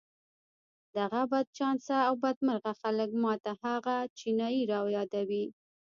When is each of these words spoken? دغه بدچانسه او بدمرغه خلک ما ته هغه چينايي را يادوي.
دغه 0.97 1.21
بدچانسه 1.31 1.95
او 2.07 2.13
بدمرغه 2.23 2.73
خلک 2.81 3.09
ما 3.23 3.33
ته 3.43 3.51
هغه 3.63 3.95
چينايي 4.19 4.63
را 4.71 4.79
يادوي. 4.95 5.45